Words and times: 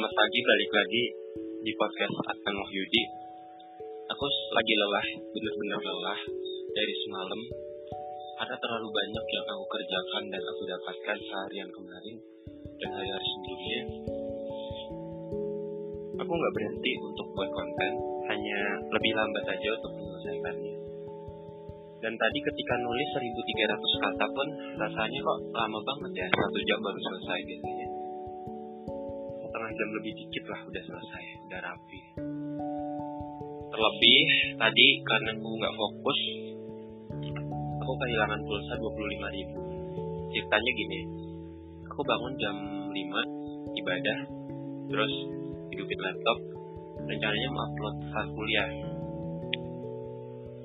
Selamat 0.00 0.16
pagi, 0.16 0.40
balik 0.40 0.70
lagi 0.72 1.04
di 1.60 1.72
podcast 1.76 2.16
Adnan 2.32 2.56
Wahyudi. 2.56 3.04
Aku 4.08 4.24
lagi 4.56 4.72
lelah, 4.72 5.06
bener-bener 5.28 5.76
lelah 5.76 6.20
dari 6.72 6.94
semalam 7.04 7.40
karena 8.40 8.56
terlalu 8.64 8.88
banyak 8.96 9.24
yang 9.28 9.44
aku 9.44 9.64
kerjakan 9.68 10.24
dan 10.32 10.40
aku 10.40 10.62
dapatkan 10.72 11.16
seharian 11.20 11.68
kemarin 11.68 12.16
dan 12.80 12.90
hari-hari 12.96 13.26
sebelumnya. 13.28 13.80
Aku 16.16 16.32
nggak 16.32 16.54
berhenti 16.56 16.92
untuk 17.04 17.26
buat 17.36 17.50
konten, 17.52 17.92
hanya 18.32 18.60
lebih 18.80 19.12
lambat 19.12 19.44
aja 19.52 19.68
untuk 19.84 20.00
menyelesaikannya. 20.00 20.76
Dan 22.00 22.12
tadi 22.16 22.38
ketika 22.40 22.74
nulis 22.80 23.08
1300 23.20 23.28
kata 24.08 24.26
pun 24.32 24.48
rasanya 24.80 25.18
kok 25.20 25.38
lama 25.52 25.78
banget 25.84 26.24
ya, 26.24 26.26
satu 26.32 26.58
jam 26.64 26.80
baru 26.80 27.00
selesai 27.04 27.40
biasanya 27.44 27.89
jam 29.80 29.96
lebih 29.96 30.12
dikit 30.12 30.44
lah 30.52 30.60
udah 30.68 30.82
selesai 30.84 31.24
udah 31.48 31.60
rapi. 31.64 32.00
Terlebih 33.72 34.20
tadi 34.60 34.86
karena 35.08 35.30
aku 35.32 35.48
nggak 35.56 35.74
fokus 35.80 36.18
aku 37.80 37.92
kehilangan 37.96 38.40
pulsa 38.44 38.76
25 38.76 39.36
ribu. 39.40 39.58
Ceritanya 40.36 40.72
gini 40.76 41.00
aku 41.88 42.00
bangun 42.04 42.34
jam 42.36 42.56
5 42.92 43.80
ibadah 43.80 44.18
terus 44.92 45.12
hidupin 45.72 46.00
laptop 46.04 46.38
rencananya 47.08 47.48
mau 47.48 47.64
upload 47.64 47.96
saat 48.12 48.28
kuliah. 48.36 48.68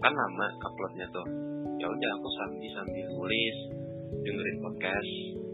Kan 0.04 0.12
lama 0.12 0.48
uploadnya 0.60 1.08
tuh. 1.16 1.28
Ya 1.80 1.88
udah 1.88 2.10
aku 2.20 2.28
sambil 2.36 2.72
sambil 2.76 3.06
nulis 3.16 3.58
dengerin 4.28 4.58
podcast 4.60 5.45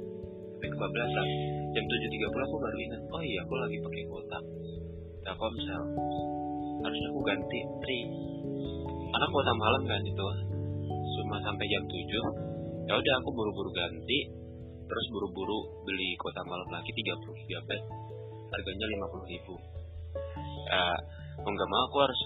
tapi 0.62 0.78
kebablasan. 0.78 1.28
Jam 1.73 1.86
7.30 1.90 2.45
aku 2.45 2.56
baru 2.62 2.78
ingat 2.78 3.02
oh 3.09 3.23
iya 3.26 3.42
aku 3.42 3.54
lagi 3.58 3.81
pakai 3.81 4.04
kuota 4.06 4.38
Telkomsel 5.26 5.84
harusnya 6.86 7.08
aku 7.09 7.22
ganti 7.26 7.59
tri. 7.81 8.00
Karena 9.09 9.26
kuota 9.34 9.53
malam 9.58 9.81
kan 9.90 10.02
itu 10.06 10.28
cuma 11.18 11.42
sampai 11.42 11.66
jam 11.66 11.81
7 11.81 11.98
ya 12.86 12.94
udah 12.94 13.14
aku 13.26 13.30
buru-buru 13.34 13.73
ganti 13.73 14.30
terus 14.86 15.06
buru-buru 15.09 15.81
beli 15.81 16.14
kuota 16.22 16.45
malam 16.45 16.70
lagi 16.70 16.94
30 16.94 17.09
GB 17.25 17.70
harganya 18.53 18.86
50 19.02 19.34
ribu. 19.34 19.56
Ya 20.70 20.86
mau 21.42 21.50
nggak 21.50 21.70
mau 21.73 21.81
aku 21.90 21.98
harus 22.06 22.22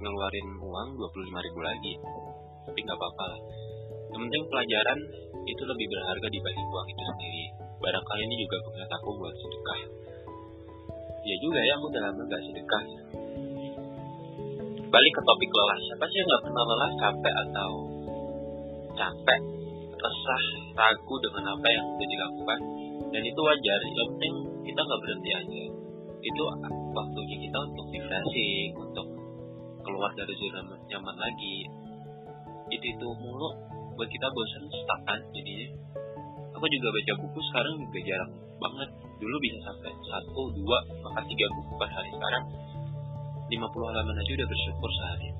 ngeluarin 0.00 0.48
uang 0.64 0.88
25 0.96 1.44
ribu 1.44 1.60
lagi 1.60 1.92
tapi 2.64 2.78
nggak 2.80 2.96
apa-apa 2.96 3.28
yang 4.16 4.20
penting 4.24 4.44
pelajaran 4.48 4.98
itu 5.46 5.62
lebih 5.62 5.86
berharga 5.86 6.26
dibanding 6.26 6.66
uang 6.66 6.86
itu 6.90 7.02
sendiri. 7.06 7.44
Barangkali 7.78 8.22
ini 8.26 8.34
juga 8.42 8.56
pengingat 8.66 8.90
aku 8.98 9.08
buat 9.14 9.34
sedekah. 9.38 9.80
Ya 11.26 11.36
juga 11.42 11.60
ya 11.62 11.72
aku 11.78 11.84
udah 11.90 12.02
lama 12.06 12.22
gak 12.26 12.42
sedekah. 12.42 12.84
Balik 14.86 15.12
ke 15.14 15.22
topik 15.22 15.50
lelah. 15.50 15.78
Siapa 15.86 16.04
sih 16.10 16.18
yang 16.18 16.28
gak 16.30 16.42
pernah 16.46 16.64
lelah 16.66 16.90
capek 16.98 17.34
atau 17.46 17.70
capek 18.96 19.40
resah 19.96 20.44
ragu 20.76 21.14
dengan 21.22 21.44
apa 21.54 21.66
yang 21.70 21.84
sudah 21.94 22.08
dilakukan? 22.10 22.60
Dan 23.14 23.22
itu 23.22 23.40
wajar 23.40 23.78
yang 23.86 23.96
penting 23.96 24.34
kita 24.66 24.80
nggak 24.82 25.00
berhenti 25.02 25.30
aja. 25.30 25.64
Itu 26.26 26.42
waktunya 26.90 27.36
kita 27.38 27.58
untuk 27.70 27.86
refreshing 27.94 28.70
untuk 28.74 29.06
keluar 29.86 30.10
dari 30.18 30.34
zona 30.34 30.60
nyaman 30.90 31.16
lagi. 31.16 31.56
Itu 32.66 32.86
itu 32.98 33.08
mulu 33.22 33.75
buat 33.96 34.08
kita 34.12 34.26
bosan 34.28 34.64
stuck 34.68 35.00
kan 35.08 35.20
jadinya. 35.32 35.68
Aku 36.56 36.64
juga 36.72 36.88
baca 36.88 37.12
buku 37.20 37.38
sekarang 37.52 37.72
juga 37.80 38.00
jarang 38.04 38.32
banget. 38.60 38.88
Dulu 39.16 39.36
bisa 39.40 39.58
sampai 39.64 39.92
satu 40.08 40.42
dua 40.52 40.78
bahkan 41.04 41.24
tiga 41.24 41.46
buku 41.56 41.72
per 41.80 41.88
hari. 41.88 42.10
Sekarang 42.12 42.44
50 43.46 43.88
halaman 43.92 44.14
aja 44.16 44.32
udah 44.36 44.48
bersyukur 44.48 44.90
sehari. 45.00 45.30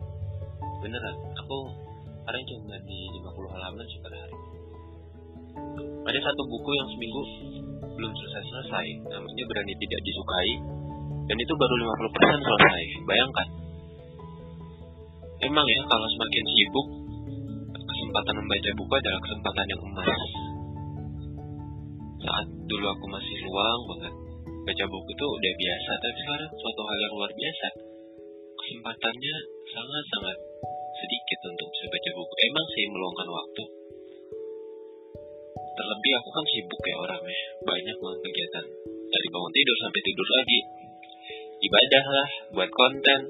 Beneran 0.81 1.17
aku 1.37 1.59
sekarang 2.25 2.43
cuma 2.49 2.77
di 2.85 2.99
50 3.21 3.55
halaman 3.55 3.85
sih 3.89 4.01
per 4.01 4.13
hari. 4.17 4.37
Ada 6.07 6.21
satu 6.23 6.43
buku 6.49 6.71
yang 6.77 6.89
seminggu 6.93 7.23
belum 7.97 8.13
selesai-selesai 8.13 8.87
namanya 9.09 9.45
berani 9.49 9.73
tidak 9.77 10.01
disukai. 10.05 10.53
Dan 11.27 11.37
itu 11.43 11.53
baru 11.59 11.75
50% 11.83 12.47
selesai. 12.47 12.83
Bayangkan. 13.03 13.49
Emang 15.43 15.67
ya 15.69 15.81
kalau 15.85 16.07
semakin 16.09 16.45
sibuk 16.55 16.87
kesempatan 18.17 18.41
membaca 18.41 18.71
buku 18.81 18.95
adalah 18.97 19.21
kesempatan 19.29 19.67
yang 19.69 19.83
emas. 19.93 20.21
Saat 22.17 22.47
dulu 22.65 22.87
aku 22.89 23.07
masih 23.13 23.37
luang 23.45 23.81
banget 23.93 24.15
baca 24.65 24.85
buku 24.89 25.11
itu 25.13 25.27
udah 25.37 25.53
biasa 25.53 25.91
tapi 26.01 26.19
sekarang 26.25 26.51
suatu 26.57 26.81
hal 26.89 26.97
yang 26.97 27.13
luar 27.13 27.33
biasa. 27.37 27.67
Kesempatannya 28.57 29.37
sangat-sangat 29.69 30.37
sedikit 30.97 31.39
untuk 31.45 31.69
bisa 31.77 31.85
baca 31.93 32.11
buku. 32.17 32.35
Emang 32.41 32.67
sih 32.73 32.85
meluangkan 32.89 33.29
waktu. 33.29 33.63
Terlebih 35.77 36.13
aku 36.17 36.29
kan 36.33 36.45
sibuk 36.57 36.83
ya 36.89 36.97
orangnya 36.97 37.41
banyak 37.69 37.97
banget 38.01 38.21
kegiatan. 38.25 38.65
Dari 39.13 39.29
bangun 39.29 39.53
tidur 39.53 39.77
sampai 39.85 40.01
tidur 40.01 40.29
lagi. 40.41 40.61
Ibadah 41.69 42.05
lah 42.17 42.29
buat 42.57 42.71
konten 42.73 43.21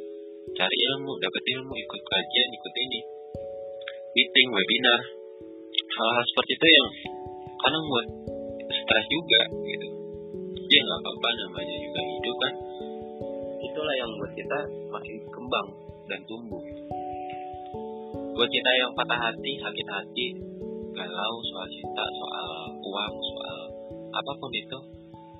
cari 0.54 0.76
ilmu 0.94 1.12
dapat 1.18 1.42
ilmu 1.42 1.74
ikut 1.74 2.02
kajian 2.06 2.48
ikut 2.54 2.74
ini 2.86 3.15
meeting 4.16 4.48
webinar 4.48 5.00
hal-hal 5.76 6.24
seperti 6.24 6.52
itu 6.56 6.66
yang 6.72 6.88
kadang 7.60 7.84
buat 7.84 8.06
stres 8.64 9.06
juga 9.12 9.40
gitu. 9.68 9.88
Ya 10.72 10.80
nggak 10.80 11.00
apa-apa 11.04 11.28
namanya 11.44 11.76
juga 11.76 12.00
hidup 12.00 12.36
kan. 12.40 12.54
Itulah 13.60 13.94
yang 14.00 14.10
buat 14.16 14.32
kita 14.32 14.58
makin 14.88 15.16
kembang 15.28 15.68
dan 16.08 16.20
tumbuh. 16.24 16.64
Buat 18.40 18.48
kita 18.48 18.70
yang 18.80 18.90
patah 18.96 19.20
hati 19.20 19.52
sakit 19.60 19.86
hati 19.92 20.26
galau 20.96 21.36
soal 21.52 21.68
cinta 21.68 22.04
soal 22.08 22.48
uang 22.72 23.14
soal 23.20 23.58
apa 24.16 24.32
pun 24.32 24.50
itu 24.56 24.78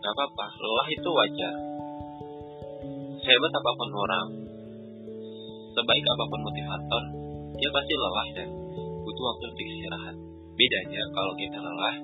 nggak 0.05 0.13
apa-apa. 0.13 0.47
Lelah 0.53 0.89
itu 0.93 1.09
wajar. 1.17 1.55
Sehebat 3.25 3.53
apa 3.57 3.71
pun 3.73 3.91
orang 4.05 4.29
sebaik 5.73 6.05
apa 6.05 6.25
pun 6.29 6.41
motivator 6.45 7.05
dia 7.57 7.71
pasti 7.73 7.95
lelah 7.97 8.29
dan 8.37 8.49
butuh 9.17 9.33
waktu 9.33 9.45
untuk 9.49 9.65
istirahat. 9.65 10.17
Bedanya 10.61 11.03
kalau 11.17 11.33
kita 11.41 11.57
lelah 11.57 11.97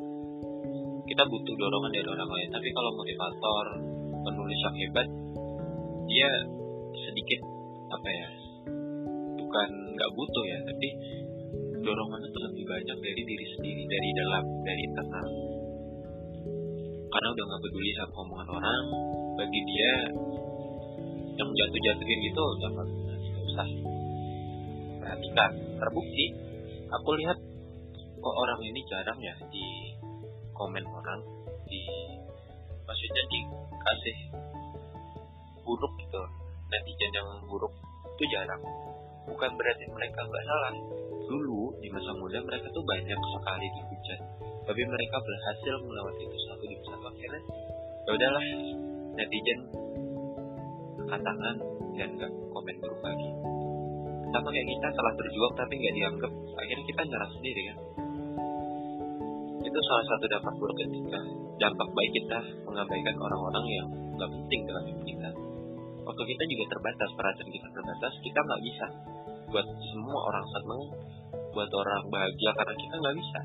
kita 1.04 1.22
butuh 1.28 1.54
dorongan 1.60 1.92
dari 1.92 2.08
orang 2.08 2.30
lain. 2.32 2.48
Tapi 2.48 2.68
kalau 2.72 2.90
motivator 2.96 3.66
penulis 4.24 4.58
yang 4.64 4.76
hebat 4.80 5.08
dia 6.08 6.30
sedikit 7.04 7.40
apa 7.92 8.08
ya 8.08 8.28
bukan 9.44 9.68
nggak 9.92 10.10
butuh 10.16 10.44
ya 10.48 10.58
tapi 10.64 10.88
dorongannya 11.84 12.28
tuh 12.32 12.42
lebih 12.48 12.64
banyak 12.64 12.96
dari 12.96 13.22
diri 13.28 13.46
sendiri 13.60 13.82
dari 13.84 14.08
dalam 14.16 14.44
dari 14.64 14.82
internal. 14.88 15.28
Karena 17.12 17.28
udah 17.28 17.44
nggak 17.44 17.60
peduli 17.60 17.90
sama 17.92 18.14
omongan 18.24 18.48
orang 18.56 18.84
bagi 19.36 19.60
dia 19.68 19.94
yang 21.36 21.48
jatuh-jatuhin 21.52 22.18
gitu 22.24 22.40
nggak 22.56 22.72
usah. 23.52 23.68
Perhatikan 24.96 25.50
terbukti 25.76 26.51
aku 26.92 27.10
lihat 27.16 27.38
kok 28.22 28.36
orang 28.36 28.60
ini 28.62 28.80
jarang 28.86 29.18
ya 29.18 29.34
di 29.48 29.96
komen 30.52 30.84
orang 30.86 31.20
di 31.66 31.82
maksudnya 32.84 33.22
dikasih 33.32 34.16
buruk 35.64 35.92
gitu 35.98 36.22
netizen 36.68 37.10
yang 37.12 37.28
buruk 37.48 37.72
itu 38.16 38.24
jarang. 38.32 38.62
Bukan 39.28 39.50
berarti 39.54 39.84
mereka 39.88 40.20
nggak 40.24 40.44
salah. 40.44 40.72
Dulu 41.26 41.78
di 41.80 41.88
masa 41.88 42.12
muda 42.18 42.38
mereka 42.44 42.68
tuh 42.74 42.84
banyak 42.84 43.16
sekali 43.16 43.66
dihujat. 43.72 44.20
Tapi 44.62 44.82
mereka 44.84 45.16
berhasil 45.22 45.74
melewati 45.82 46.22
itu 46.28 46.38
satu 46.46 46.64
di 46.66 46.76
satu 46.86 47.04
akhirnya. 47.08 47.42
Ya 48.02 48.10
udahlah 48.14 48.44
netizen 49.16 49.60
katakan 51.06 51.56
dan 51.96 52.08
nggak 52.18 52.30
komen 52.50 52.76
buruk 52.80 53.00
lagi 53.04 53.30
sama 54.32 54.48
kayak 54.48 54.64
kita 54.64 54.88
telah 54.96 55.12
berjuang 55.12 55.52
tapi 55.60 55.72
nggak 55.76 55.94
dianggap. 56.00 56.32
Akhirnya 56.56 56.84
kita 56.88 57.02
nyerah 57.04 57.30
sendiri 57.36 57.60
kan? 57.68 57.78
Itu 59.62 59.78
salah 59.78 60.04
satu 60.08 60.24
dampak 60.26 60.54
buruk 60.56 60.76
ketika 60.80 61.20
dampak 61.60 61.88
baik 61.92 62.10
kita 62.16 62.38
mengabaikan 62.64 63.16
orang-orang 63.20 63.64
yang 63.68 63.86
nggak 64.16 64.30
penting 64.32 64.60
dalam 64.64 64.84
hidup 64.88 65.04
kita. 65.04 65.28
Waktu 66.02 66.22
kita 66.34 66.42
juga 66.48 66.64
terbatas 66.72 67.10
perhatian 67.14 67.48
kita 67.52 67.68
terbatas 67.70 68.12
kita 68.24 68.38
nggak 68.42 68.62
bisa 68.64 68.86
buat 69.52 69.66
semua 69.92 70.20
orang 70.32 70.46
seneng 70.48 70.82
buat 71.52 71.68
orang 71.68 72.04
bahagia 72.08 72.50
karena 72.56 72.74
kita 72.74 72.94
nggak 72.96 73.16
bisa. 73.20 73.40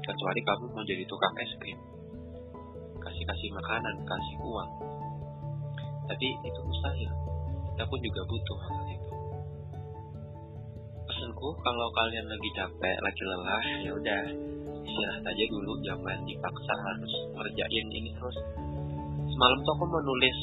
Kecuali 0.00 0.40
kamu 0.42 0.64
mau 0.72 0.84
jadi 0.88 1.04
tukang 1.04 1.34
es 1.36 1.52
krim. 1.60 1.78
Kasih 2.96 3.24
kasih 3.28 3.50
makanan 3.52 3.94
kasih 4.08 4.36
uang. 4.40 4.70
Tapi 6.08 6.28
itu 6.48 6.60
mustahil. 6.64 7.10
Kita 7.76 7.84
pun 7.86 8.00
juga 8.02 8.20
butuh 8.26 8.58
hal 8.66 8.84
itu 8.88 9.09
pesanku 11.40 11.56
kalau 11.64 11.88
kalian 11.96 12.26
lagi 12.28 12.50
capek 12.52 12.96
lagi 13.00 13.22
lelah 13.24 13.64
ya 13.80 13.90
udah 13.96 14.22
istirahat 14.84 15.24
aja 15.24 15.44
dulu 15.48 15.72
jangan 15.80 16.20
dipaksa 16.28 16.74
harus 16.76 17.12
ngerjain 17.32 17.86
ini 17.96 18.12
terus. 18.12 18.36
Semalam 19.24 19.58
tuh 19.64 19.72
aku 19.72 19.84
mau 19.88 20.04
nulis 20.04 20.38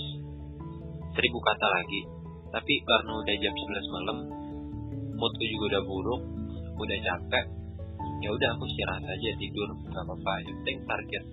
seribu 1.14 1.38
kata 1.38 1.68
lagi 1.70 2.02
tapi 2.50 2.74
karena 2.82 3.14
udah 3.14 3.36
jam 3.38 3.54
11 3.54 3.94
malam 3.94 4.18
moodku 5.22 5.46
juga 5.46 5.66
udah 5.78 5.84
buruk 5.86 6.22
udah 6.82 6.98
capek 6.98 7.46
ya 8.26 8.30
udah 8.34 8.50
aku 8.58 8.66
istirahat 8.66 9.06
aja 9.06 9.30
tidur 9.38 9.70
gak 9.94 10.02
apa-apa. 10.02 10.34
Yang 10.50 10.56
penting 10.66 10.78
target 10.90 11.24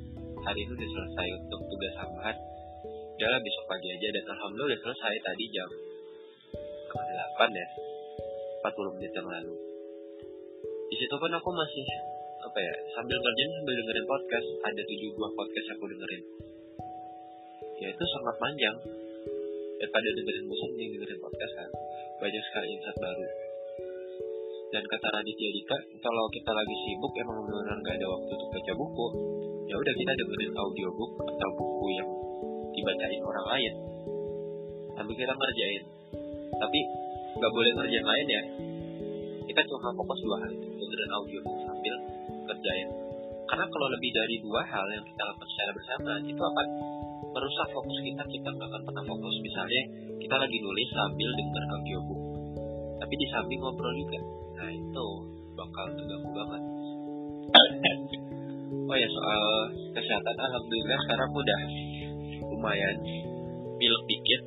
hari 0.45 0.61
ini 0.61 0.73
udah 0.77 0.89
selesai 0.93 1.29
untuk 1.41 1.61
tugas 1.73 1.93
tambahan 1.97 2.37
udahlah 3.17 3.41
besok 3.41 3.65
pagi 3.65 3.89
aja 3.97 4.09
dan 4.13 4.25
alhamdulillah 4.29 4.77
udah 4.77 4.81
selesai 4.85 5.15
tadi 5.25 5.45
jam 5.57 5.71
setengah 6.85 7.07
delapan 7.17 7.51
ya 7.57 7.94
40 8.65 8.97
menit 8.97 9.13
yang 9.13 9.29
lalu. 9.29 9.55
Di 10.89 10.97
situ 10.97 11.15
pun 11.21 11.29
aku 11.29 11.51
masih 11.53 11.85
apa 12.41 12.59
ya 12.61 12.75
sambil 12.97 13.17
kerjain 13.21 13.53
sambil 13.61 13.75
dengerin 13.77 14.07
podcast 14.09 14.49
ada 14.65 14.83
tujuh 14.89 15.11
buah 15.21 15.33
podcast 15.37 15.69
aku 15.77 15.85
dengerin. 15.93 16.23
Ya 17.85 17.87
itu 17.93 18.05
sangat 18.09 18.37
panjang. 18.41 18.77
Daripada 19.85 20.09
dengerin 20.17 20.47
musik 20.49 20.71
nih 20.81 20.87
dengerin 20.97 21.21
podcast 21.21 21.53
kan? 21.61 21.71
Banyak 22.25 22.43
sekali 22.49 22.67
insight 22.73 22.97
baru. 22.97 23.27
Dan 24.73 24.83
kata 24.89 25.07
Raditya 25.13 25.51
Dika 25.61 25.77
kalau 26.01 26.25
kita 26.33 26.51
lagi 26.57 26.77
sibuk 26.89 27.13
emang 27.21 27.45
benar-benar 27.45 27.77
nggak 27.85 27.97
ada 28.01 28.07
waktu 28.17 28.31
untuk 28.33 28.49
baca 28.49 28.73
buku 28.73 29.07
ya 29.69 29.77
udah 29.77 29.95
kita 29.97 30.13
dengerin 30.17 30.53
audiobook 30.57 31.13
atau 31.21 31.51
buku 31.53 31.87
yang 32.01 32.09
dibacain 32.73 33.21
orang 33.21 33.47
lain. 33.53 33.75
Sambil 34.97 35.15
kita 35.21 35.33
ngerjain. 35.37 35.85
Tapi 36.55 36.81
nggak 37.35 37.53
boleh 37.53 37.71
ngerjain 37.77 38.07
lain 38.07 38.27
ya. 38.29 38.43
Kita 39.45 39.61
cuma 39.71 39.93
fokus 39.93 40.19
dua 40.25 40.37
hal 40.41 40.51
itu 40.51 40.67
dengerin 40.67 41.11
audiobook 41.15 41.57
sambil 41.69 41.95
kerjain 42.49 42.89
karena 43.45 43.65
kalau 43.69 43.87
lebih 43.93 44.11
dari 44.11 44.37
dua 44.41 44.61
hal 44.65 44.87
yang 44.89 45.05
kita 45.05 45.23
lakukan 45.31 45.49
secara 45.53 45.71
bersama 45.77 46.13
itu 46.25 46.43
akan 46.43 46.67
merusak 47.35 47.69
fokus 47.77 47.97
kita 48.01 48.23
kita 48.25 48.49
nggak 48.49 48.69
akan 48.73 48.83
pernah 48.89 49.05
fokus. 49.05 49.35
Misalnya 49.45 49.83
kita 50.17 50.37
lagi 50.41 50.57
nulis 50.59 50.89
sambil 50.91 51.31
denger 51.37 51.63
audiobook 51.77 52.21
tapi 53.05 53.15
di 53.21 53.27
samping 53.29 53.61
ngobrol 53.61 53.95
juga. 53.95 54.19
Nah 54.59 54.71
itu 54.73 55.07
bakal 55.55 55.87
terganggu 55.93 56.31
banget. 56.33 56.63
Oh 58.85 58.97
ya 58.97 59.09
soal 59.09 59.43
kesehatan 59.93 60.37
alhamdulillah 60.41 60.99
sekarang 61.05 61.31
udah 61.31 61.61
lumayan 62.49 62.97
pilek 63.77 64.03
dikit 64.09 64.41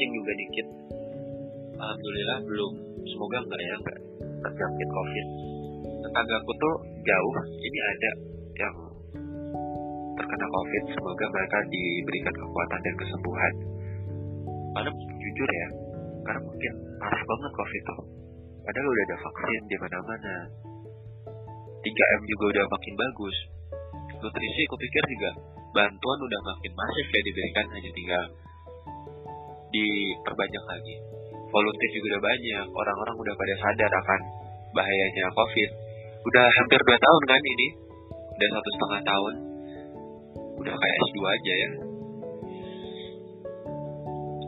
pusing 0.00 0.16
juga 0.16 0.32
dikit. 0.32 0.66
Alhamdulillah 1.76 2.38
belum. 2.48 2.72
Semoga 3.04 3.36
enggak 3.44 3.60
ya. 3.60 3.74
Enggak. 3.76 3.98
Terjangkit 4.40 4.88
covid. 4.88 5.26
Tetanggaku 6.00 6.52
tuh 6.56 6.74
jauh. 7.04 7.34
Ini 7.60 7.78
ada 7.84 8.10
yang 8.64 8.76
terkena 10.16 10.46
covid. 10.48 10.82
Semoga 10.96 11.24
mereka 11.28 11.58
diberikan 11.68 12.32
kekuatan 12.32 12.80
dan 12.80 12.94
kesembuhan. 12.96 13.52
Karena 14.72 14.90
jujur 14.96 15.48
ya 15.52 15.68
karena 16.24 16.40
mungkin 16.48 16.72
parah 16.96 17.20
banget 17.20 17.52
covid 17.60 17.82
tuh. 17.84 18.00
Padahal 18.64 18.88
udah 18.88 19.04
ada 19.04 19.16
vaksin 19.20 19.62
di 19.68 19.76
mana-mana. 19.84 20.34
3M 21.84 22.20
juga 22.24 22.44
udah 22.56 22.64
makin 22.72 22.94
bagus. 22.96 23.36
Nutrisi 24.16 24.62
aku 24.64 24.76
pikir 24.80 25.04
juga 25.12 25.30
bantuan 25.76 26.18
udah 26.24 26.40
makin 26.48 26.72
masif 26.72 27.06
ya 27.12 27.20
diberikan. 27.20 27.66
Hanya 27.68 27.92
tinggal 27.92 28.24
diperbanyak 29.70 30.64
lagi. 30.66 30.94
Volunteer 31.50 31.90
juga 31.94 32.06
udah 32.14 32.22
banyak. 32.22 32.66
Orang-orang 32.70 33.16
udah 33.18 33.34
pada 33.34 33.54
sadar 33.58 33.90
akan 33.90 34.20
bahayanya 34.70 35.26
covid. 35.34 35.70
Udah 36.20 36.46
hampir 36.46 36.78
2 36.78 36.94
tahun 36.94 37.22
kan 37.26 37.42
ini. 37.42 37.68
Udah 38.10 38.48
satu 38.54 38.68
setengah 38.78 39.00
tahun. 39.02 39.34
Udah 40.62 40.74
kayak 40.76 40.96
S2 41.10 41.18
aja 41.26 41.54
ya. 41.54 41.70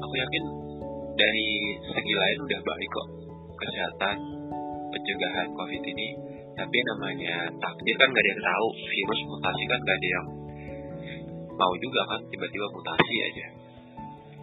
Aku 0.02 0.14
yakin 0.14 0.44
dari 1.18 1.48
segi 1.90 2.14
lain 2.14 2.38
udah 2.38 2.60
baik 2.62 2.90
kok. 2.90 3.08
Kesehatan 3.58 4.16
pencegahan 4.94 5.48
covid 5.58 5.82
ini. 5.86 6.08
Tapi 6.52 6.78
namanya 6.94 7.48
takdir 7.58 7.96
kan 7.96 8.12
gak 8.12 8.22
ada 8.22 8.30
yang 8.30 8.42
tahu. 8.44 8.66
Virus 8.76 9.20
mutasi 9.26 9.62
kan 9.66 9.80
gak 9.82 9.96
ada 9.96 10.08
yang 10.12 10.26
mau 11.56 11.72
juga 11.82 12.00
kan. 12.14 12.20
Tiba-tiba 12.30 12.66
mutasi 12.70 13.16
aja 13.26 13.61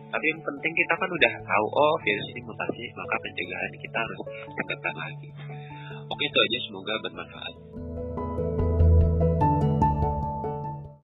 tapi 0.09 0.25
yang 0.25 0.41
penting 0.41 0.73
kita 0.73 0.93
kan 0.97 1.09
udah 1.09 1.33
tahu 1.45 1.65
oh 1.69 1.95
virus 2.01 2.27
ini 2.33 2.41
mutasi 2.41 2.83
maka 2.97 3.15
pencegahan 3.21 3.71
kita 3.77 3.97
harus 3.97 4.19
tingkatkan 4.57 4.95
lagi. 4.97 5.29
Oke 6.09 6.23
itu 6.25 6.39
aja 6.41 6.57
semoga 6.65 6.93
bermanfaat 7.05 7.53